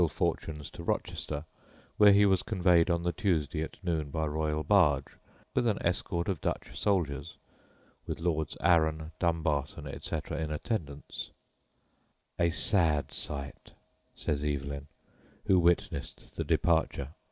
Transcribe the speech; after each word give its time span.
's 0.01 0.03
ill 0.03 0.09
fortunes 0.09 0.71
to 0.71 0.81
Rochester, 0.81 1.45
where 1.97 2.11
he 2.11 2.25
was 2.25 2.41
conveyed 2.41 2.89
on 2.89 3.03
the 3.03 3.11
Tuesday 3.11 3.61
at 3.61 3.77
noon 3.83 4.09
by 4.09 4.25
royal 4.25 4.63
barge, 4.63 5.15
with 5.53 5.67
an 5.67 5.77
escort 5.85 6.27
of 6.27 6.41
Dutch 6.41 6.75
soldiers, 6.75 7.37
with 8.07 8.19
Lords 8.19 8.57
Arran, 8.61 9.11
Dumbarton, 9.19 9.85
etc., 9.85 10.39
in 10.39 10.49
attendance 10.49 11.29
"a 12.39 12.49
sad 12.49 13.11
sight," 13.11 13.73
says 14.15 14.43
Evelyn, 14.43 14.87
who 15.45 15.59
witnessed 15.59 16.35
the 16.35 16.45
departure. 16.45 17.09